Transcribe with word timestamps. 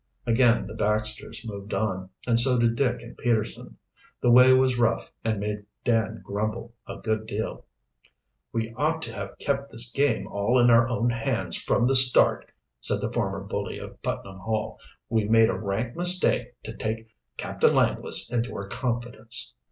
Again 0.25 0.65
the 0.65 0.73
Baxters 0.73 1.45
moved 1.45 1.75
on, 1.75 2.09
and 2.25 2.39
so 2.39 2.57
did 2.57 2.75
Dick 2.75 3.03
and 3.03 3.15
Peterson. 3.15 3.77
The 4.19 4.31
way 4.31 4.51
was 4.51 4.79
rough 4.79 5.11
and 5.23 5.39
made 5.39 5.67
Dan 5.85 6.21
grumble 6.25 6.73
a 6.87 6.97
good 6.97 7.27
deal. 7.27 7.67
"We 8.51 8.73
ought 8.77 9.03
to 9.03 9.13
have 9.13 9.37
kept 9.37 9.69
this 9.71 9.91
game 9.91 10.25
all 10.25 10.57
in 10.57 10.71
our 10.71 10.89
own 10.89 11.11
hands 11.11 11.55
from 11.55 11.85
the 11.85 11.93
start," 11.93 12.51
said 12.79 12.99
the 12.99 13.13
former 13.13 13.41
bully 13.43 13.77
of 13.77 14.01
Putnam 14.01 14.39
Hall. 14.39 14.79
"We 15.07 15.25
made 15.25 15.49
a 15.49 15.53
rank 15.55 15.95
mistake 15.95 16.55
to 16.63 16.75
take 16.75 17.07
Captain 17.37 17.75
Langless 17.75 18.31
into 18.31 18.55
our 18.55 18.67
confidence." 18.67 19.53